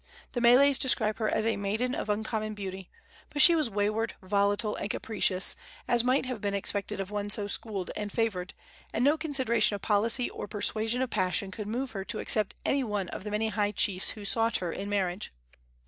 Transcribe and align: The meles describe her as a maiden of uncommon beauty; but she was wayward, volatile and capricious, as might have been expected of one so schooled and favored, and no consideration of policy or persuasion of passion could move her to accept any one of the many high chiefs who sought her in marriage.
The 0.31 0.41
meles 0.41 0.79
describe 0.79 1.17
her 1.19 1.29
as 1.29 1.45
a 1.45 1.57
maiden 1.57 1.93
of 1.93 2.09
uncommon 2.09 2.55
beauty; 2.55 2.89
but 3.29 3.39
she 3.39 3.55
was 3.55 3.69
wayward, 3.69 4.15
volatile 4.23 4.75
and 4.77 4.89
capricious, 4.89 5.55
as 5.87 6.03
might 6.03 6.25
have 6.25 6.41
been 6.41 6.55
expected 6.55 6.99
of 6.99 7.11
one 7.11 7.29
so 7.29 7.45
schooled 7.45 7.91
and 7.95 8.11
favored, 8.11 8.55
and 8.91 9.03
no 9.05 9.15
consideration 9.15 9.75
of 9.75 9.83
policy 9.83 10.27
or 10.31 10.47
persuasion 10.47 11.03
of 11.03 11.11
passion 11.11 11.51
could 11.51 11.67
move 11.67 11.91
her 11.91 12.03
to 12.05 12.17
accept 12.17 12.55
any 12.65 12.83
one 12.83 13.09
of 13.09 13.23
the 13.23 13.29
many 13.29 13.49
high 13.49 13.73
chiefs 13.73 14.09
who 14.17 14.25
sought 14.25 14.57
her 14.57 14.71
in 14.71 14.89
marriage. 14.89 15.31